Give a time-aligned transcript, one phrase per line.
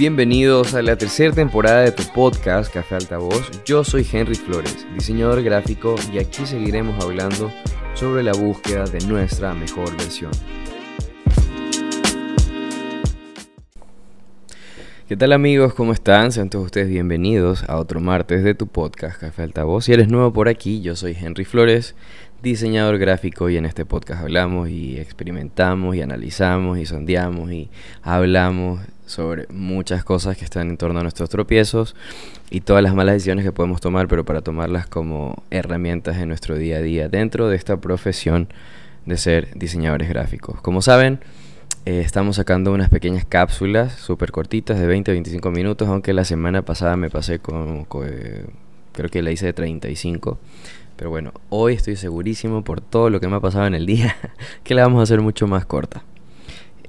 [0.00, 3.50] Bienvenidos a la tercera temporada de tu podcast Café Altavoz.
[3.66, 7.52] Yo soy Henry Flores, diseñador gráfico, y aquí seguiremos hablando
[7.92, 10.30] sobre la búsqueda de nuestra mejor versión.
[15.06, 15.74] ¿Qué tal amigos?
[15.74, 16.32] ¿Cómo están?
[16.32, 19.84] Sean todos ustedes bienvenidos a otro martes de tu podcast Café Altavoz.
[19.84, 21.94] Si eres nuevo por aquí, yo soy Henry Flores,
[22.42, 27.68] diseñador gráfico y en este podcast hablamos y experimentamos y analizamos y sondeamos y
[28.02, 31.96] hablamos sobre muchas cosas que están en torno a nuestros tropiezos
[32.50, 36.56] y todas las malas decisiones que podemos tomar, pero para tomarlas como herramientas en nuestro
[36.56, 38.48] día a día dentro de esta profesión
[39.04, 40.60] de ser diseñadores gráficos.
[40.60, 41.20] Como saben,
[41.86, 46.24] eh, estamos sacando unas pequeñas cápsulas súper cortitas de 20 a 25 minutos, aunque la
[46.24, 48.46] semana pasada me pasé con, eh,
[48.92, 50.38] creo que la hice de 35.
[51.00, 54.14] Pero bueno, hoy estoy segurísimo por todo lo que me ha pasado en el día
[54.64, 56.04] que la vamos a hacer mucho más corta.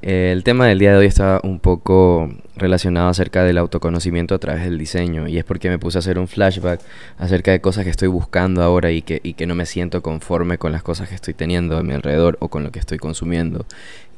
[0.02, 4.66] El tema del día de hoy está un poco relacionado acerca del autoconocimiento a través
[4.66, 6.82] del diseño y es porque me puse a hacer un flashback
[7.20, 10.58] acerca de cosas que estoy buscando ahora y que, y que no me siento conforme
[10.58, 13.66] con las cosas que estoy teniendo a mi alrededor o con lo que estoy consumiendo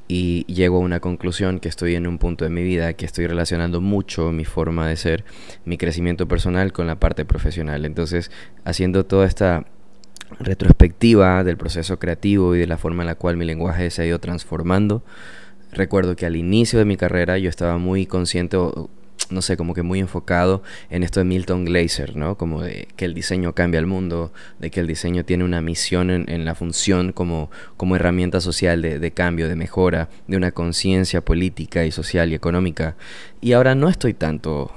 [0.07, 3.27] y llego a una conclusión que estoy en un punto de mi vida que estoy
[3.27, 5.23] relacionando mucho mi forma de ser,
[5.65, 7.85] mi crecimiento personal con la parte profesional.
[7.85, 8.29] Entonces,
[8.65, 9.65] haciendo toda esta
[10.39, 14.05] retrospectiva del proceso creativo y de la forma en la cual mi lenguaje se ha
[14.05, 15.03] ido transformando,
[15.71, 18.57] recuerdo que al inicio de mi carrera yo estaba muy consciente,
[19.29, 22.37] no sé, como que muy enfocado en esto de Milton Glaser, ¿no?
[22.37, 26.09] Como de que el diseño cambia el mundo, de que el diseño tiene una misión
[26.11, 31.85] en, la función como, como herramienta social de, cambio, de mejora, de una conciencia política
[31.85, 32.95] y social y económica.
[33.41, 34.71] Y ahora no estoy tanto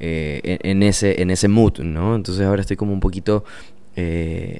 [0.00, 2.14] eh, en, ese, en ese mood, ¿no?
[2.14, 3.44] Entonces ahora estoy como un poquito
[3.96, 4.58] eh,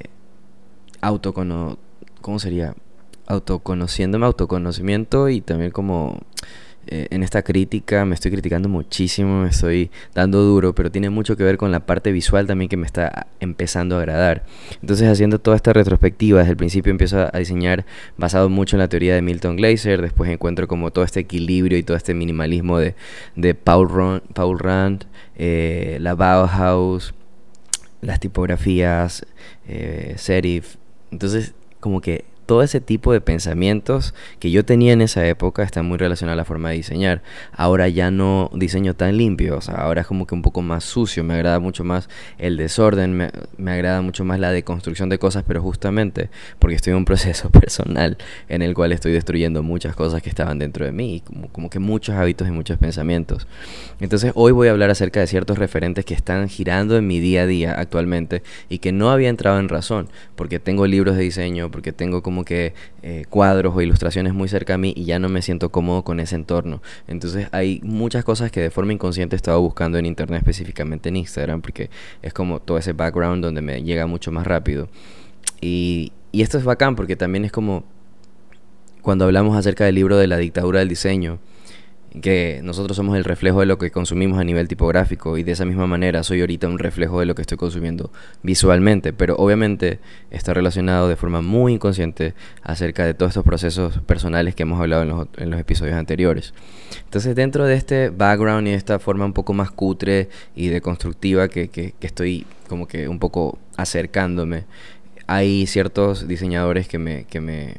[1.06, 1.78] autocono...
[2.20, 2.74] ¿Cómo sería?
[3.26, 6.20] autoconociéndome, autoconocimiento y también como
[6.86, 11.36] eh, en esta crítica me estoy criticando muchísimo, me estoy dando duro, pero tiene mucho
[11.36, 14.44] que ver con la parte visual también que me está empezando a agradar.
[14.82, 17.86] Entonces haciendo toda esta retrospectiva, desde el principio empiezo a diseñar
[18.18, 21.82] basado mucho en la teoría de Milton Glaser, después encuentro como todo este equilibrio y
[21.82, 22.94] todo este minimalismo de,
[23.34, 27.14] de Paul, Paul Rand, eh, la Bauhaus,
[28.02, 29.24] las tipografías,
[29.66, 30.76] eh, serif.
[31.14, 35.86] Entonces como que todo ese tipo de pensamientos que yo tenía en esa época están
[35.86, 37.22] muy relacionados a la forma de diseñar.
[37.52, 40.84] Ahora ya no diseño tan limpio, o sea, ahora es como que un poco más
[40.84, 45.44] sucio, me agrada mucho más el desorden, me, agrada mucho más la deconstrucción de cosas,
[45.46, 48.16] pero justamente porque estoy en un proceso personal
[48.48, 51.78] en el cual estoy destruyendo muchas cosas que estaban dentro de mí, como, como que
[51.78, 53.46] muchos hábitos y muchos pensamientos.
[54.00, 57.42] Entonces hoy voy a hablar acerca de ciertos referentes que están girando en mi día
[57.42, 61.70] a día actualmente y que no había entrado en razón, porque tengo libros de diseño,
[61.70, 65.20] porque tengo como como que eh, cuadros o ilustraciones muy cerca a mí y ya
[65.20, 66.82] no me siento cómodo con ese entorno.
[67.06, 71.16] Entonces hay muchas cosas que de forma inconsciente he estado buscando en internet, específicamente en
[71.16, 71.90] Instagram, porque
[72.22, 74.88] es como todo ese background donde me llega mucho más rápido.
[75.60, 77.84] Y, y esto es bacán porque también es como
[79.00, 81.38] cuando hablamos acerca del libro de la dictadura del diseño
[82.20, 85.64] que nosotros somos el reflejo de lo que consumimos a nivel tipográfico y de esa
[85.64, 89.98] misma manera soy ahorita un reflejo de lo que estoy consumiendo visualmente, pero obviamente
[90.30, 95.02] está relacionado de forma muy inconsciente acerca de todos estos procesos personales que hemos hablado
[95.02, 96.54] en los, en los episodios anteriores.
[97.04, 101.48] Entonces dentro de este background y de esta forma un poco más cutre y deconstructiva
[101.48, 104.64] que, que, que estoy como que un poco acercándome,
[105.26, 107.74] hay ciertos diseñadores que me, que me,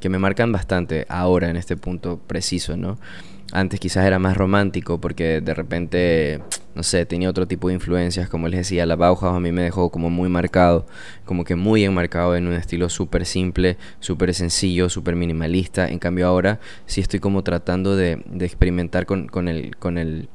[0.00, 2.98] que me marcan bastante ahora en este punto preciso, ¿no?
[3.52, 6.40] Antes quizás era más romántico porque de repente,
[6.74, 9.62] no sé, tenía otro tipo de influencias, como les decía, la Bauhaus a mí me
[9.62, 10.86] dejó como muy marcado,
[11.24, 15.88] como que muy enmarcado en un estilo súper simple, súper sencillo, súper minimalista.
[15.88, 20.28] En cambio ahora sí estoy como tratando de, de experimentar con, con, el, con, el,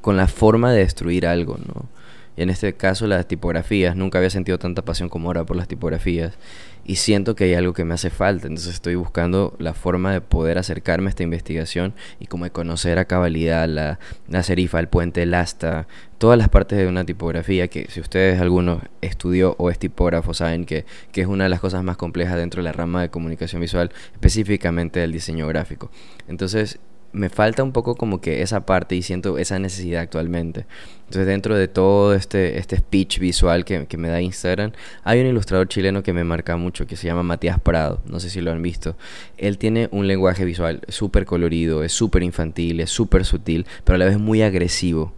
[0.00, 1.97] con la forma de destruir algo, ¿no?
[2.38, 6.38] En este caso las tipografías, nunca había sentido tanta pasión como ahora por las tipografías.
[6.84, 10.20] Y siento que hay algo que me hace falta, entonces estoy buscando la forma de
[10.20, 13.98] poder acercarme a esta investigación y como conocer a cabalidad la,
[14.28, 15.88] la serifa, el puente, el asta,
[16.18, 20.64] todas las partes de una tipografía que si ustedes alguno estudió o es tipógrafo saben
[20.64, 23.60] que, que es una de las cosas más complejas dentro de la rama de comunicación
[23.60, 25.90] visual, específicamente del diseño gráfico.
[26.28, 26.78] Entonces
[27.12, 30.66] me falta un poco como que esa parte y siento esa necesidad actualmente.
[31.06, 34.72] Entonces dentro de todo este, este speech visual que, que, me da Instagram,
[35.04, 38.28] hay un ilustrador chileno que me marca mucho, que se llama Matías Prado, no sé
[38.28, 38.94] si lo han visto.
[39.38, 43.98] Él tiene un lenguaje visual súper colorido, es súper infantil, es súper sutil, pero a
[43.98, 45.14] la vez muy agresivo.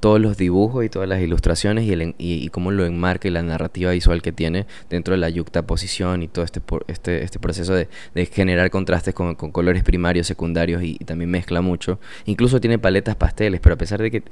[0.00, 3.42] Todos los dibujos y todas las ilustraciones y, el, y, cómo lo enmarca y la
[3.42, 7.88] narrativa visual que tiene dentro de la yuxtaposición y todo este, este, este proceso de,
[8.26, 11.98] generar contrastes con, colores primarios, secundarios y, también mezcla mucho.
[12.26, 14.22] Incluso tiene paletas pasteles, pero a pesar de que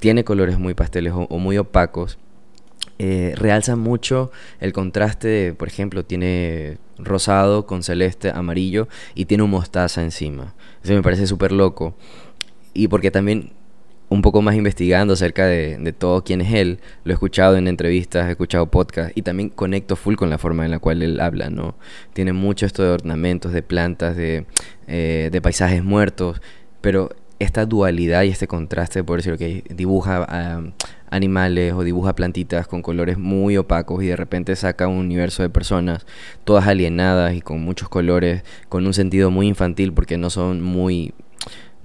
[0.00, 2.18] tiene colores muy pasteles o, muy opacos,
[2.98, 9.50] eh, realza mucho el contraste, por ejemplo, tiene rosado con celeste, amarillo y tiene un
[9.50, 10.54] mostaza encima.
[10.82, 11.94] Eso me parece súper loco.
[12.74, 13.52] Y porque también
[14.08, 18.28] un poco más investigando acerca de, todo quién es él, lo he escuchado en entrevistas,
[18.28, 21.50] he escuchado podcasts y también conecto full con la forma en la cual él habla,
[21.50, 21.74] ¿no?
[22.12, 24.46] Tiene mucho esto de ornamentos, de plantas, de,
[24.86, 26.40] eh, de paisajes muertos,
[26.80, 30.72] pero esta dualidad y este contraste, por decirlo que dibuja
[31.10, 35.50] animales o dibuja plantitas con colores muy opacos y de repente saca un universo de
[35.50, 36.06] personas
[36.44, 41.12] todas alienadas y con muchos colores, con un sentido muy infantil porque no son muy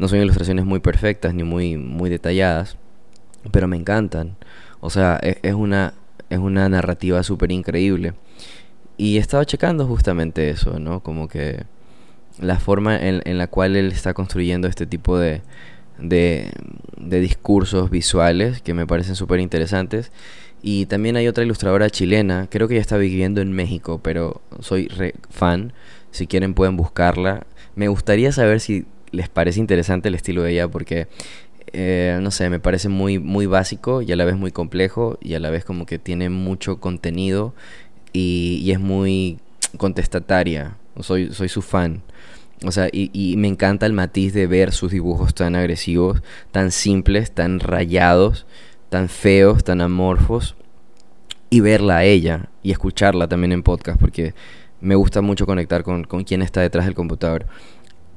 [0.01, 2.75] no son ilustraciones muy perfectas ni muy, muy detalladas,
[3.51, 4.36] pero me encantan.
[4.80, 5.94] O sea, es, es una,
[6.31, 8.13] es una narrativa súper increíble.
[8.98, 11.01] Y estaba checando justamente eso, ¿no?
[11.01, 11.65] Como que
[12.39, 15.44] la forma en, la cual él está construyendo este tipo de,
[16.00, 16.50] de,
[16.98, 20.12] de discursos visuales que me parecen súper interesantes.
[20.63, 24.88] Y también hay otra ilustradora chilena, creo que ella está viviendo en México, pero soy
[24.88, 25.74] re fan.
[26.09, 27.45] Si quieren pueden buscarla.
[27.75, 31.08] Me gustaría saber si les parece interesante el estilo de ella porque,
[31.74, 35.34] eh, no sé, me parece muy, muy básico y a la vez muy complejo y
[35.34, 37.54] a la vez como que tiene mucho contenido
[38.13, 39.40] y, es muy
[39.78, 40.78] contestataria.
[41.00, 42.02] Soy, soy su fan.
[42.66, 46.22] O sea, y, y, me encanta el matiz de ver sus dibujos tan agresivos,
[46.52, 48.46] tan simples, tan rayados,
[48.90, 50.56] tan feos, tan amorfos.
[51.50, 54.34] Y verla a ella y escucharla también en podcast, porque
[54.80, 57.46] me gusta mucho conectar con, con quien está detrás del computador.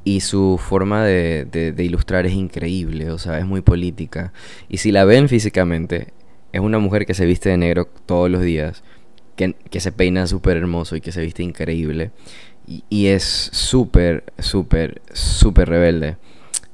[0.05, 4.33] Y su forma de, de, ilustrar es increíble, o sea, es muy política.
[4.69, 6.09] Y si la ven físicamente,
[6.53, 8.85] es una mujer que se viste de negro todos los días,
[9.35, 12.11] que, que se peina súper hermoso y que se viste increíble.
[12.67, 16.19] Y, y es súper, súper, súper rebelde.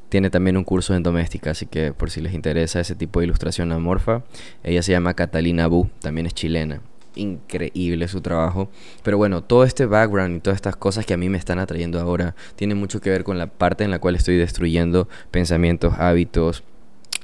[0.09, 3.27] Tiene también un curso en doméstica, así que por si les interesa ese tipo de
[3.27, 4.25] ilustración amorfa,
[4.65, 6.81] ella se llama Catalina Bu, también es chilena
[7.15, 8.71] increíble su trabajo.
[9.03, 12.01] Pero bueno, todo este background y todas estas cosas que a mí me están atrayendo
[12.01, 16.63] ahora tiene mucho que ver con la parte en la cual estoy destruyendo pensamientos, hábitos,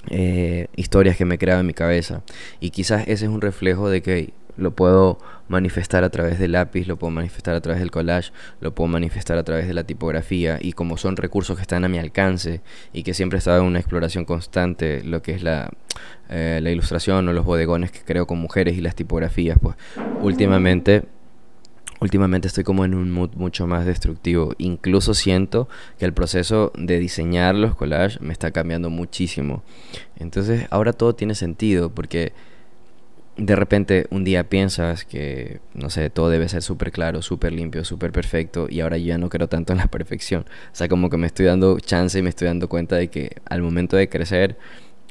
[0.08, 2.22] eh, historias que me he creado en mi cabeza.
[2.60, 5.18] Y quizás ese es un reflejo de que lo puedo
[5.48, 9.38] manifestar a través del lápiz, lo puedo manifestar a través del collage, lo puedo manifestar
[9.38, 12.62] a través de la tipografía y como son recursos que están a mi alcance
[12.92, 15.70] y que siempre he estado en una exploración constante, lo que es la,
[16.28, 19.76] eh, la ilustración o los bodegones que creo con mujeres y las tipografías, pues
[20.20, 21.04] últimamente
[22.00, 24.52] últimamente estoy como en un mood mucho más destructivo.
[24.58, 25.68] Incluso siento
[25.98, 29.62] que el proceso de diseñar los collages me está cambiando muchísimo.
[30.18, 32.32] Entonces ahora todo tiene sentido porque
[33.36, 37.84] de repente un día piensas que, no sé, todo debe ser súper claro, súper limpio,
[37.84, 40.42] súper perfecto y ahora ya no creo tanto en la perfección.
[40.72, 43.36] O sea, como que me estoy dando chance y me estoy dando cuenta de que
[43.44, 44.56] al momento de crecer,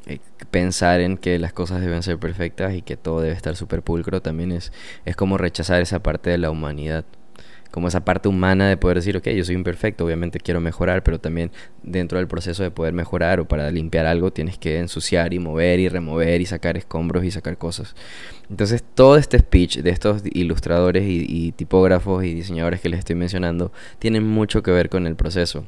[0.06, 0.20] eh,
[0.50, 4.20] pensar en que las cosas deben ser perfectas y que todo debe estar súper pulcro
[4.22, 4.72] también es,
[5.04, 7.04] es como rechazar esa parte de la humanidad
[7.76, 11.20] como esa parte humana de poder decir, ok, yo soy imperfecto, obviamente quiero mejorar, pero
[11.20, 11.52] también
[11.82, 15.78] dentro del proceso de poder mejorar o para limpiar algo tienes que ensuciar y mover
[15.78, 17.94] y remover y sacar escombros y sacar cosas.
[18.48, 23.72] Entonces todo este speech de estos ilustradores y, tipógrafos y diseñadores que les estoy mencionando
[23.98, 25.66] tienen mucho que ver con el proceso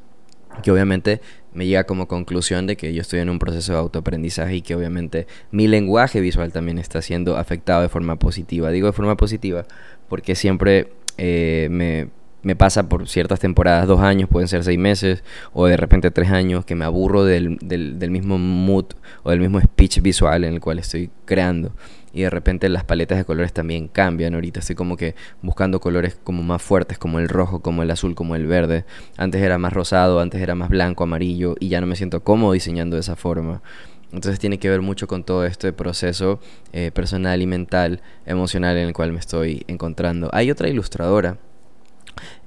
[0.62, 1.20] que obviamente
[1.52, 4.74] me llega como conclusión de que yo estoy en un proceso de autoaprendizaje y que
[4.74, 8.70] obviamente mi lenguaje visual también está siendo afectado de forma positiva.
[8.70, 9.66] Digo de forma positiva
[10.08, 10.88] porque siempre
[11.18, 12.08] eh, me,
[12.42, 15.22] me, pasa por ciertas temporadas, dos años, pueden ser seis meses,
[15.52, 18.86] o de repente tres años, que me aburro del, del, del, mismo mood
[19.24, 21.72] o del mismo speech visual en el cual estoy creando.
[22.12, 24.34] Y de repente las paletas de colores también cambian.
[24.34, 28.14] Ahorita estoy como que buscando colores como más fuertes, como el rojo, como el azul,
[28.14, 28.84] como el verde.
[29.16, 32.52] Antes era más rosado, antes era más blanco, amarillo, y ya no me siento cómodo
[32.52, 33.62] diseñando de esa forma.
[34.12, 36.40] Entonces tiene que ver mucho con todo este proceso
[36.72, 40.30] eh, personal y mental, emocional en el cual me estoy encontrando.
[40.32, 41.38] Hay otra ilustradora,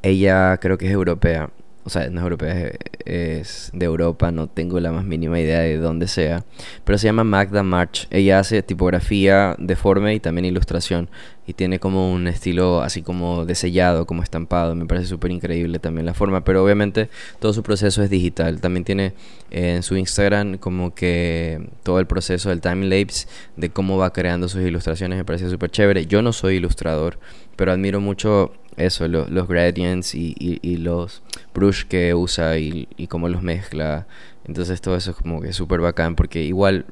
[0.01, 1.51] ella creo que es europea,
[1.83, 2.71] o sea, no es europea,
[3.05, 6.43] es de Europa, no tengo la más mínima idea de dónde sea,
[6.83, 8.07] pero se llama Magda March.
[8.11, 11.09] Ella hace tipografía deforme y también ilustración
[11.47, 14.75] y tiene como un estilo así como de sellado, como estampado.
[14.75, 17.09] Me parece súper increíble también la forma, pero obviamente
[17.39, 18.61] todo su proceso es digital.
[18.61, 19.13] También tiene
[19.49, 24.47] en su Instagram como que todo el proceso del time lapse de cómo va creando
[24.47, 26.05] sus ilustraciones, me parece súper chévere.
[26.05, 27.17] Yo no soy ilustrador,
[27.55, 31.21] pero admiro mucho eso, los gradients y, y, los
[31.53, 34.07] brush que usa y, y, cómo los mezcla.
[34.45, 36.85] Entonces todo eso es como que súper bacán porque igual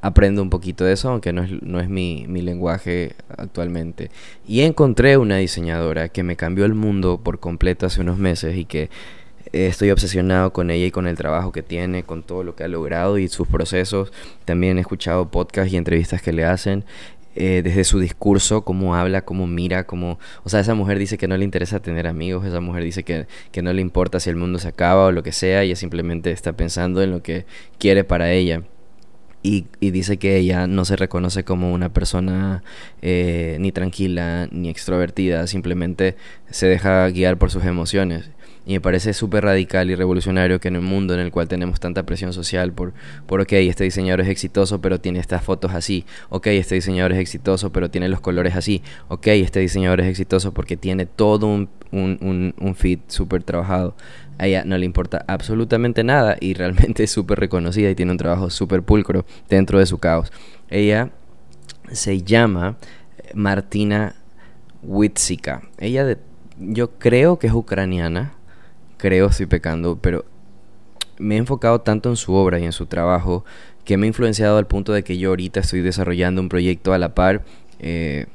[0.00, 4.10] aprendo un poquito de eso, aunque no es, no es mi, mi, lenguaje actualmente.
[4.46, 8.64] Y encontré una diseñadora que me cambió el mundo por completo hace unos meses y
[8.64, 8.88] que
[9.52, 12.68] estoy obsesionado con ella y con el trabajo que tiene, con todo lo que ha
[12.68, 14.12] logrado y sus procesos.
[14.44, 16.84] También he escuchado podcasts y entrevistas que le hacen.
[17.38, 20.18] Eh, desde su discurso, cómo habla, cómo mira, cómo...
[20.42, 23.26] O sea, esa mujer dice que no le interesa tener amigos, esa mujer dice que,
[23.52, 26.30] que no le importa si el mundo se acaba o lo que sea, ella simplemente
[26.30, 27.44] está pensando en lo que
[27.78, 28.62] quiere para ella.
[29.42, 32.64] Y, y, dice que ella no se reconoce como una persona
[33.02, 36.16] eh, ni tranquila ni extrovertida, simplemente
[36.50, 38.30] se deja guiar por sus emociones.
[38.66, 41.78] Y me parece súper radical y revolucionario que en un mundo en el cual tenemos
[41.78, 42.94] tanta presión social por,
[43.26, 46.04] por, ok, este diseñador es exitoso, pero tiene estas fotos así.
[46.30, 48.82] Ok, este diseñador es exitoso, pero tiene los colores así.
[49.06, 53.94] Ok, este diseñador es exitoso porque tiene todo un, un, un, súper trabajado.
[54.38, 58.18] A ella no le importa absolutamente nada y realmente es súper reconocida y tiene un
[58.18, 60.32] trabajo súper pulcro dentro de su caos.
[60.68, 61.10] Ella
[61.92, 62.78] se llama
[63.32, 64.16] Martina
[64.82, 65.62] Witsika.
[65.78, 66.18] Ella
[66.58, 68.32] yo creo que es ucraniana
[68.96, 70.24] creo estoy pecando, pero
[71.18, 73.44] me he enfocado tanto en su obra y en su trabajo
[73.84, 76.98] que me ha influenciado al punto de que yo ahorita estoy desarrollando un proyecto a
[76.98, 77.44] la par
[77.78, 78.26] eh,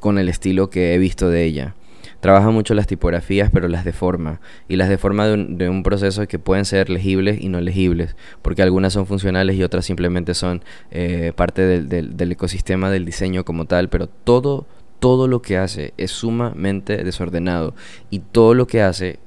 [0.00, 1.74] con el estilo que he visto de ella.
[2.20, 4.40] Trabaja mucho las tipografías, pero las deforma.
[4.68, 8.16] Y las deforma de un, de un, proceso que pueden ser legibles y no legibles.
[8.42, 13.04] Porque algunas son funcionales y otras simplemente son eh, parte del, del, del, ecosistema del
[13.04, 13.88] diseño como tal.
[13.88, 14.66] Pero todo,
[14.98, 17.74] todo lo que hace es sumamente desordenado.
[18.10, 19.18] Y todo lo que hace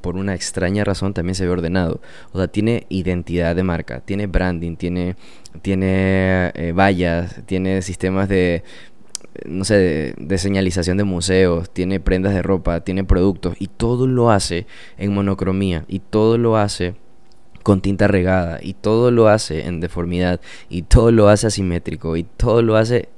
[0.00, 2.00] por una extraña razón también se ve ordenado.
[2.32, 5.16] O sea, tiene identidad de marca, tiene branding, tiene,
[5.62, 8.64] tiene eh, vallas, tiene sistemas de,
[9.44, 14.30] no sé, de, señalización de museos, tiene prendas de ropa, tiene productos y todo lo
[14.30, 16.94] hace en monocromía y todo lo hace
[17.62, 22.24] con tinta regada y todo lo hace en deformidad y todo lo hace asimétrico y
[22.24, 23.08] todo lo hace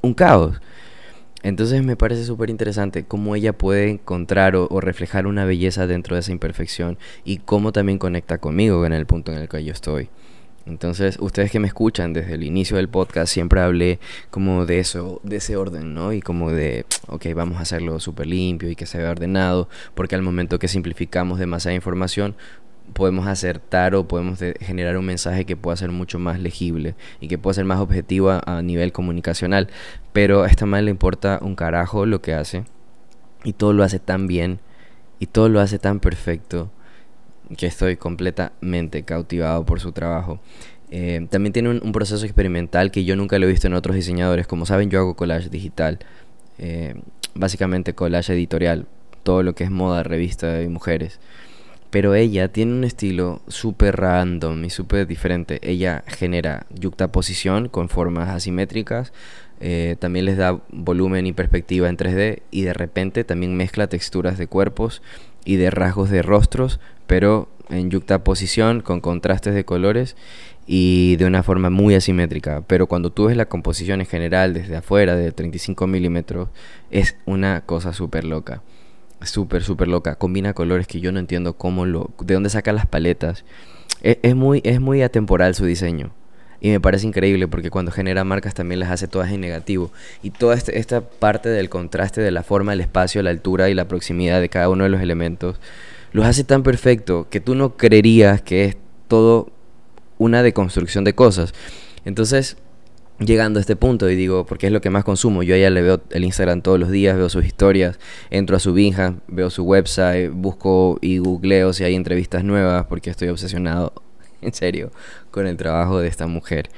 [0.00, 0.60] un caos.
[1.42, 6.20] Entonces me parece súper interesante cómo ella puede encontrar o, reflejar una belleza dentro de
[6.20, 10.08] esa imperfección y cómo también conecta conmigo en el punto en el que yo estoy.
[10.66, 15.18] Entonces, ustedes que me escuchan desde el inicio del podcast, siempre hablé como de eso,
[15.22, 16.12] de ese orden, ¿no?
[16.12, 20.14] Y como de, ok, vamos a hacerlo súper limpio y que se vea ordenado, porque
[20.14, 22.36] al momento que simplificamos demasiada información,
[22.92, 27.38] podemos acertar o podemos generar un mensaje que pueda ser mucho más legible y que
[27.38, 29.68] pueda ser más objetivo a, nivel comunicacional.
[30.12, 32.64] Pero a esta madre le importa un carajo lo que hace
[33.44, 34.60] y todo lo hace tan bien
[35.18, 36.70] y todo lo hace tan perfecto
[37.56, 40.40] que estoy completamente cautivado por su trabajo.
[40.90, 43.94] Eh, también tiene un, un, proceso experimental que yo nunca lo he visto en otros
[43.94, 44.46] diseñadores.
[44.46, 45.98] Como saben, yo hago collage digital,
[46.58, 46.94] eh,
[47.34, 48.86] básicamente collage editorial,
[49.22, 51.20] todo lo que es moda, revista y mujeres.
[51.90, 55.58] Pero ella tiene un estilo súper random y súper diferente.
[55.62, 59.12] Ella genera yuxtaposición con formas asimétricas,
[59.60, 64.38] eh, también les da volumen y perspectiva en 3D y de repente también mezcla texturas
[64.38, 65.02] de cuerpos
[65.44, 70.16] y de rasgos de rostros, pero en yuxtaposición con contrastes de colores
[70.66, 72.62] y de una forma muy asimétrica.
[72.66, 76.50] Pero cuando tú ves la composición en general desde afuera de 35 milímetros,
[76.90, 78.62] es una cosa súper loca
[79.22, 80.16] súper, súper loca.
[80.16, 82.10] Combina colores que yo no entiendo cómo lo...
[82.20, 83.44] De dónde saca las paletas.
[84.02, 86.12] Es, es, muy, es muy atemporal su diseño.
[86.60, 89.92] Y me parece increíble porque cuando genera marcas también las hace todas en negativo.
[90.22, 93.74] Y toda este, esta parte del contraste de la forma, el espacio, la altura y
[93.74, 95.60] la proximidad de cada uno de los elementos,
[96.12, 99.50] los hace tan perfecto que tú no creerías que es todo
[100.18, 101.54] una deconstrucción de cosas.
[102.04, 102.56] Entonces,
[103.18, 105.42] llegando a este punto y digo, porque es lo que más consumo.
[105.42, 107.98] Yo a ella le veo el Instagram todos los días, veo sus historias,
[108.30, 113.10] entro a su Binja, veo su website, busco y googleo si hay entrevistas nuevas porque
[113.10, 113.92] estoy obsesionado,
[114.40, 114.92] en serio,
[115.30, 116.70] con el trabajo de esta mujer.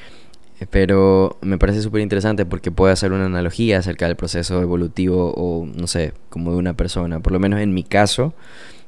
[0.68, 5.64] Pero me parece súper interesante porque puede hacer una analogía acerca del proceso evolutivo o,
[5.64, 7.20] no sé, como de una persona.
[7.20, 8.34] Por lo menos en mi caso,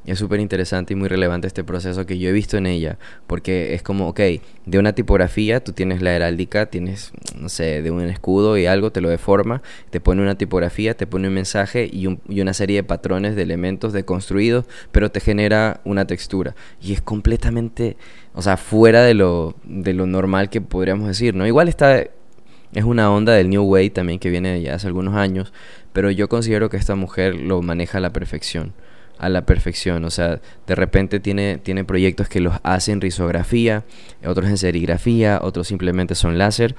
[0.05, 3.75] es súper interesante y muy relevante este proceso que yo he visto en ella, porque
[3.75, 4.21] es como, ok,
[4.67, 8.91] de una tipografía tú tienes la heráldica, tienes, no sé, de un escudo y algo,
[8.91, 12.53] te lo deforma, te pone una tipografía, te pone un mensaje y, un, y una
[12.53, 16.57] serie de patrones, de elementos deconstruidos, pero te genera una textura.
[16.81, 17.97] Y es completamente,
[18.35, 21.47] o sea, fuera de lo, de lo normal que podríamos decir, ¿no?
[21.47, 25.53] Igual está, es una onda del New Way también que viene ya hace algunos años,
[25.93, 28.73] pero yo considero que esta mujer lo maneja a la perfección
[29.19, 30.05] a la perfección.
[30.05, 33.85] O sea, de repente tiene, tiene proyectos que los hacen risografía,
[34.25, 36.75] otros en serigrafía, otros simplemente son láser,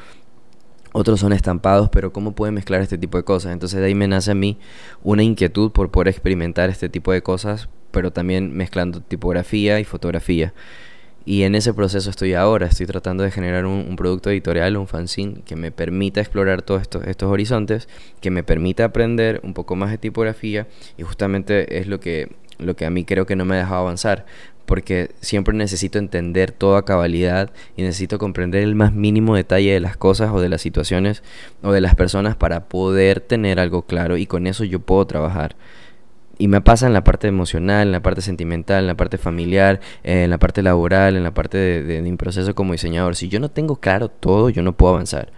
[0.93, 3.51] otros son estampados, pero ¿cómo puede mezclar este tipo de cosas?
[3.51, 4.59] Entonces de ahí me nace a mí
[5.03, 10.53] una inquietud por poder experimentar este tipo de cosas, pero también mezclando tipografía y fotografía.
[11.25, 15.41] Y en ese proceso estoy ahora, estoy tratando de generar un, producto editorial, un fanzine
[15.45, 17.87] que me permita explorar todos estos, estos horizontes,
[18.19, 22.75] que me permita aprender un poco más de tipografía y justamente es lo que, lo
[22.75, 24.25] que a mí creo que no me ha dejado avanzar,
[24.65, 29.97] porque siempre necesito entender toda cabalidad y necesito comprender el más mínimo detalle de las
[29.97, 31.23] cosas o de las situaciones
[31.61, 35.55] o de las personas para poder tener algo claro y con eso yo puedo trabajar.
[36.37, 39.79] Y me pasa en la parte emocional, en la parte sentimental, en la parte familiar,
[40.03, 43.15] en la parte laboral, en la parte de, mi proceso como diseñador.
[43.15, 45.31] Si yo no tengo claro todo, yo no puedo avanzar.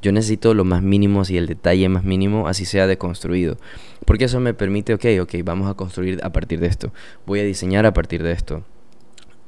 [0.00, 3.58] Yo necesito lo más mínimo y el detalle más mínimo, así sea deconstruido.
[4.06, 6.90] Porque eso me permite, ok, ok, vamos a construir a partir de esto.
[7.26, 8.64] Voy a diseñar a partir de esto.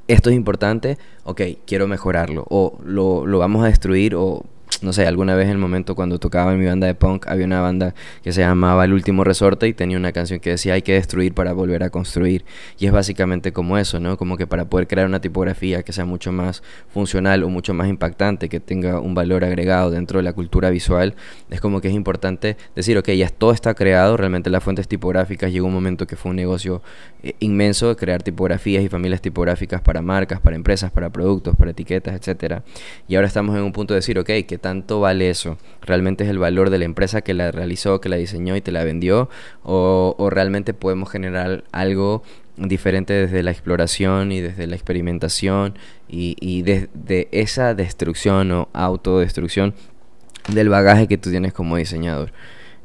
[0.07, 2.45] Esto es importante, ok, quiero mejorarlo.
[2.49, 4.45] O lo, lo vamos a destruir o
[4.81, 7.45] no sé, alguna vez en el momento cuando tocaba en mi banda de punk, había
[7.45, 10.81] una banda que se llamaba El Último Resorte y tenía una canción que decía hay
[10.81, 12.45] que destruir para volver a construir.
[12.79, 14.17] Y es básicamente como eso, ¿no?
[14.17, 17.87] Como que para poder crear una tipografía que sea mucho más funcional o mucho más
[17.87, 21.15] impactante, que tenga un valor agregado dentro de la cultura visual,
[21.49, 25.51] es como que es importante decir, ok, ya todo está creado, realmente las fuentes tipográficas
[25.51, 26.81] llegó un momento que fue un negocio
[27.21, 31.71] eh, inmenso de crear tipografías y familias tipográficas para marcas, para empresas, para productos, para
[31.71, 32.63] etiquetas, etcétera.
[33.07, 35.57] Y ahora estamos en un punto de decir, ok, ¿qué tanto vale eso?
[35.81, 38.71] ¿Realmente es el valor de la empresa que la realizó, que la diseñó y te
[38.71, 39.29] la vendió?
[39.61, 42.23] ¿O, realmente podemos generar algo
[42.57, 45.77] diferente desde la exploración y desde la experimentación
[46.07, 49.75] y, desde esa destrucción o autodestrucción
[50.47, 52.31] del bagaje que tú tienes como diseñador?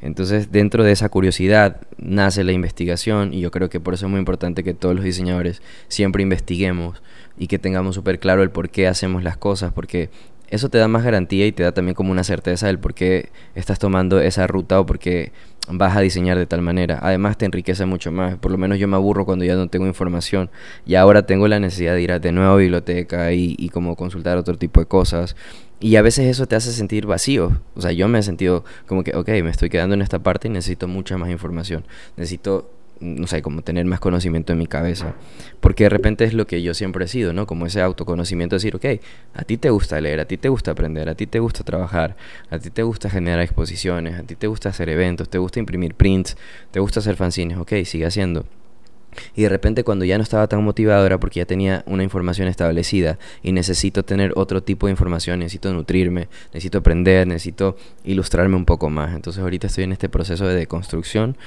[0.01, 4.11] Entonces, dentro de esa curiosidad nace la investigación y yo creo que por eso es
[4.11, 7.01] muy importante que todos los diseñadores siempre investiguemos
[7.37, 10.09] y que tengamos súper claro el por qué hacemos las cosas, porque
[10.49, 13.29] eso te da más garantía y te da también como una certeza del por qué
[13.55, 15.31] estás tomando esa ruta o por qué
[15.71, 16.99] vas a diseñar de tal manera.
[17.01, 18.37] Además te enriquece mucho más.
[18.37, 20.49] Por lo menos yo me aburro cuando ya no tengo información
[20.85, 24.37] y ahora tengo la necesidad de ir de nuevo a biblioteca y, y como consultar
[24.37, 25.35] otro tipo de cosas
[25.79, 27.61] y a veces eso te hace sentir vacío.
[27.75, 30.47] O sea, yo me he sentido como que, ok, me estoy quedando en esta parte
[30.47, 31.85] y necesito mucha más información.
[32.17, 35.15] Necesito, no sé, como tener más conocimiento en mi cabeza.
[35.59, 37.47] Porque de repente es lo que yo siempre he sido, ¿no?
[37.47, 38.85] Como ese autoconocimiento, decir, ok,
[39.33, 42.15] a ti te gusta leer, a ti te gusta aprender, a ti te gusta trabajar,
[42.49, 45.95] a ti te gusta generar exposiciones, a ti te gusta hacer eventos, te gusta imprimir
[45.95, 46.37] prints,
[46.71, 48.45] te gusta hacer fanzines, ok, sigue haciendo.
[49.35, 52.47] Y de repente cuando ya no estaba tan motivado era porque ya tenía una información
[52.47, 58.65] establecida y necesito tener otro tipo de información, necesito nutrirme, necesito aprender, necesito ilustrarme un
[58.65, 59.15] poco más.
[59.15, 61.37] Entonces ahorita estoy en este proceso de deconstrucción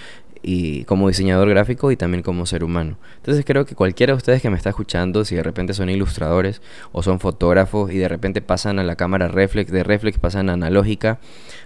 [0.43, 2.97] y como diseñador gráfico y también como ser humano.
[3.17, 6.61] Entonces creo que cualquiera de ustedes que me está escuchando, si de repente son ilustradores
[6.91, 10.55] o son fotógrafos y de repente pasan a la cámara reflex, de reflex pasan a
[10.55, 11.19] analógica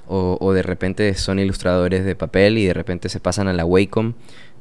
[0.09, 4.15] o, de repente son ilustradores de papel y de repente se pasan a la Wacom,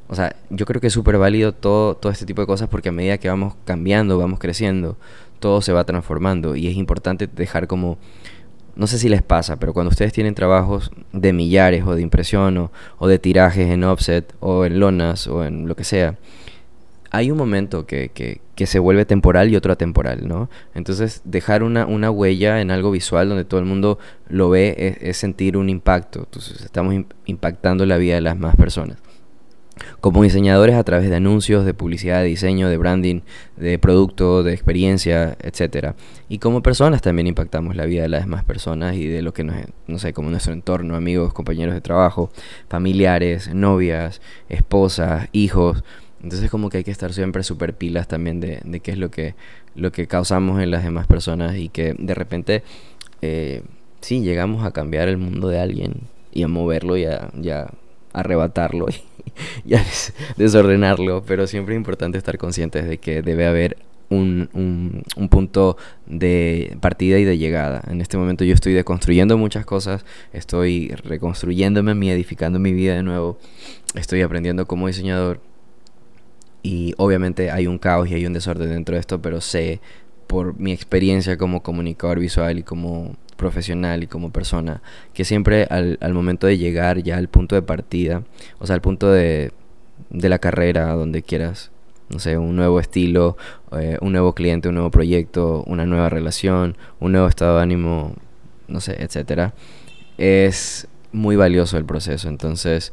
[0.08, 2.88] o sea, yo creo que es súper válido todo, todo este tipo de cosas porque
[2.88, 4.96] a medida que vamos cambiando, vamos creciendo,
[5.40, 7.98] todo se va transformando y es importante dejar como,
[8.76, 12.70] no sé si les pasa, pero cuando ustedes tienen trabajos de millares o de impresión
[12.98, 16.16] o, de tirajes en offset o en lonas o en lo que sea,
[17.10, 20.50] hay un momento que, que, que, se vuelve temporal y otro atemporal, ¿no?
[20.74, 25.16] Entonces, dejar una, una, huella en algo visual donde todo el mundo lo ve es,
[25.16, 26.20] sentir un impacto.
[26.20, 28.98] Entonces, estamos impactando la vida de las más personas
[30.00, 33.20] como diseñadores a través de anuncios, de publicidad, de diseño, de branding,
[33.56, 35.94] de producto, de experiencia, etcétera.
[36.28, 39.44] Y como personas también impactamos la vida de las demás personas y de lo que
[39.44, 42.30] nos, no sé, como nuestro entorno, amigos, compañeros de trabajo,
[42.68, 45.84] familiares, novias, esposas, hijos.
[46.22, 49.10] Entonces como que hay que estar siempre súper pilas también de, de, qué es lo
[49.10, 49.34] que,
[49.74, 52.62] lo que causamos en las demás personas y que de repente
[53.22, 53.62] eh,
[54.00, 56.00] sí llegamos a cambiar el mundo de alguien
[56.32, 57.70] y a moverlo y y a
[58.16, 58.86] arrebatarlo
[59.64, 59.74] y
[60.36, 63.76] desordenarlo, pero siempre es importante estar conscientes de que debe haber
[64.08, 64.48] un,
[65.16, 65.76] un, punto
[66.06, 67.82] de partida y de llegada.
[67.88, 73.38] En este momento yo estoy deconstruyendo muchas cosas, estoy reconstruyéndome edificando mi vida de nuevo,
[73.94, 75.40] estoy aprendiendo como diseñador
[76.62, 79.80] y obviamente hay un caos y hay un desorden dentro de esto, pero sé
[80.26, 84.82] por mi experiencia como comunicador visual y como profesional y como persona,
[85.14, 88.22] que siempre al, al momento de llegar ya al punto de partida,
[88.58, 89.52] o sea, al punto de,
[90.10, 91.70] de la carrera, donde quieras,
[92.08, 93.36] no sé, un nuevo estilo,
[93.72, 98.14] eh, un nuevo cliente, un nuevo proyecto, una nueva relación, un nuevo estado de ánimo,
[98.68, 99.54] no sé, etcétera,
[100.18, 102.28] es muy valioso el proceso.
[102.28, 102.92] Entonces,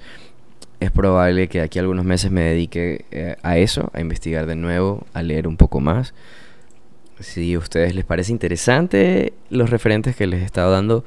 [0.80, 5.06] es probable que aquí algunos meses me dedique eh, a eso, a investigar de nuevo,
[5.14, 6.14] a leer un poco más
[7.24, 11.04] si a ustedes les parece interesante los referentes que les he estado dando,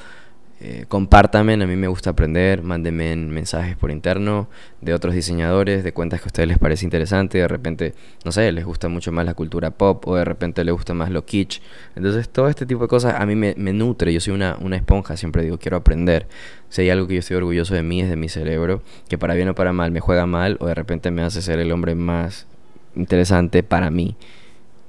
[0.59, 4.49] eh, compártanme, a mí me gusta aprender, mándenme mensajes por interno
[4.81, 7.93] de otros diseñadores, de cuentas que a ustedes les parece interesante, de repente,
[8.25, 11.11] no sé, les gusta mucho más la cultura pop o de repente les gusta más
[11.11, 11.61] lo kitsch.
[11.95, 15.19] Entonces todo este tipo de cosas a mí me, nutre, yo soy una, una, esponja,
[15.19, 16.27] siempre digo, quiero aprender.
[16.71, 19.35] Si hay algo que yo estoy orgulloso de mí es de mi cerebro, que para
[19.35, 21.95] bien o para mal me juega mal o de repente me hace ser el hombre
[21.95, 22.47] más
[22.95, 24.17] interesante para mí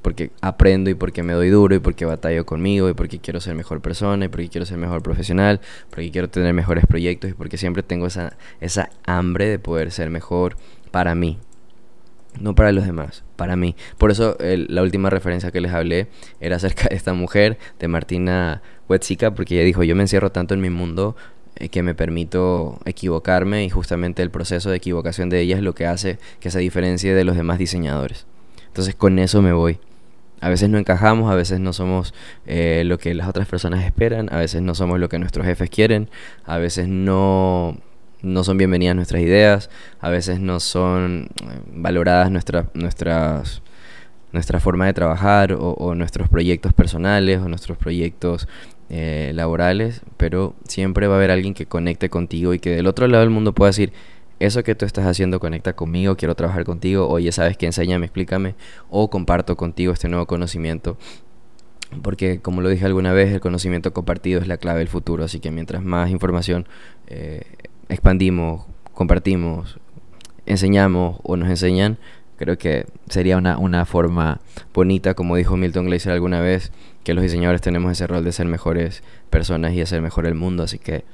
[0.08, 3.56] porque aprendo y porque me doy duro y porque batallo conmigo y porque quiero ser
[3.56, 7.58] mejor persona y porque quiero ser mejor profesional, porque quiero tener mejores proyectos y porque
[7.58, 10.56] siempre tengo esa, esa hambre de poder ser mejor
[10.92, 11.40] para mí.
[12.40, 13.76] No para los demás, para mí.
[13.98, 16.08] Por eso la última referencia que les hablé
[16.40, 20.54] era acerca de esta mujer, de Martina Wetzika, porque ella dijo, yo me encierro tanto
[20.54, 21.18] en mi mundo
[21.58, 25.76] eh, que me permito equivocarme y justamente el proceso de equivocación de ella es lo
[25.76, 28.26] que hace que se diferencie de los demás diseñadores.
[28.68, 29.80] Entonces con eso me voy.
[30.40, 32.14] A veces no encajamos, a veces no somos
[32.46, 35.70] eh, lo que las otras personas esperan, a veces no somos lo que nuestros jefes
[35.70, 36.10] quieren,
[36.46, 37.78] a veces no,
[38.22, 39.70] no son bienvenidas nuestras ideas,
[40.00, 43.62] a veces no son eh, valoradas nuestras nuestras
[44.32, 48.48] nuestra forma de trabajar o, nuestros proyectos personales o nuestros proyectos
[48.90, 53.08] eh, laborales, pero siempre va a haber alguien que conecte contigo y que del otro
[53.08, 53.94] lado del mundo pueda decir,
[54.40, 58.56] eso que tú estás haciendo conecta conmigo, quiero trabajar contigo, oye, sabes que enséñame, explícame,
[58.90, 60.98] o comparto contigo este nuevo conocimiento.
[62.02, 65.40] Porque como lo dije alguna vez, el conocimiento compartido es la clave del futuro, así
[65.40, 66.68] que mientras más información
[67.08, 67.44] eh,
[67.90, 69.80] expandimos, compartimos,
[70.46, 71.98] enseñamos o nos enseñan,
[72.38, 74.42] creo que sería una, una forma
[74.74, 76.72] bonita, como dijo Milton Glaser alguna vez,
[77.04, 80.64] que los diseñadores tenemos ese rol de ser mejores personas y hacer mejor el mundo,
[80.64, 81.06] así que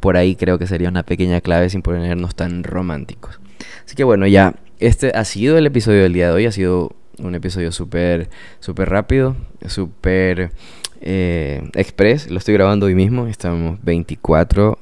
[0.00, 3.40] por ahí creo que sería una pequeña clave sin ponernos tan románticos.
[3.84, 6.92] Así que bueno, ya, este ha sido el episodio del día de hoy, ha sido
[7.18, 8.28] un episodio súper,
[8.60, 10.52] súper rápido, súper
[11.00, 14.78] eh, express, lo estoy grabando hoy mismo, estamos 24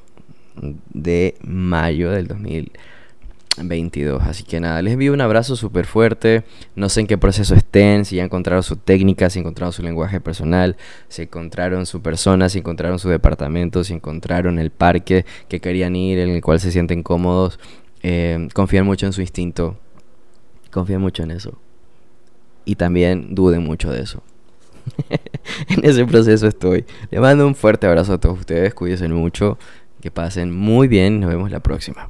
[0.93, 2.71] de mayo del 2000.
[3.61, 4.21] 22.
[4.23, 6.43] Así que nada, les envío un abrazo súper fuerte.
[6.75, 10.19] No sé en qué proceso estén, si ya encontraron su técnica, si encontraron su lenguaje
[10.19, 15.95] personal, si encontraron su persona, si encontraron su departamento, si encontraron el parque que querían
[15.95, 17.59] ir, en el cual se sienten cómodos.
[18.03, 19.77] Eh, confíen mucho en su instinto.
[20.71, 21.57] Confíen mucho en eso.
[22.65, 24.21] Y también duden mucho de eso.
[25.69, 26.85] en ese proceso estoy.
[27.09, 28.73] Les mando un fuerte abrazo a todos ustedes.
[28.73, 29.57] Cuídense mucho.
[30.01, 31.19] Que pasen muy bien.
[31.19, 32.09] Nos vemos la próxima.